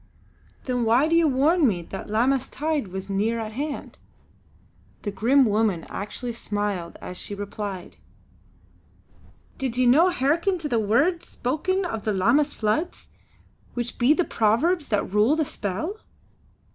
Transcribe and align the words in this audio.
"Then 0.63 0.83
why 0.83 1.07
did 1.07 1.15
you 1.15 1.27
warn 1.27 1.67
me 1.67 1.83
that 1.83 2.09
Lammas 2.09 2.49
tide 2.49 2.87
was 2.87 3.07
near 3.07 3.39
at 3.39 3.51
hand?" 3.51 3.99
The 5.03 5.11
grim 5.11 5.45
woman 5.45 5.85
actually 5.89 6.31
smiled 6.33 6.97
as 7.03 7.17
she 7.17 7.35
replied: 7.35 7.97
"Did 9.59 9.77
ye 9.77 9.85
no 9.85 10.09
hearken 10.09 10.57
to 10.57 10.67
the 10.67 10.79
words 10.79 11.27
spoken 11.27 11.85
of 11.85 12.03
the 12.03 12.13
Lammas 12.13 12.55
floods, 12.55 13.09
which 13.75 13.99
be 13.99 14.13
of 14.13 14.17
the 14.17 14.25
Powers 14.25 14.87
that 14.87 15.13
rule 15.13 15.35
the 15.35 15.45
Spell?" 15.45 15.99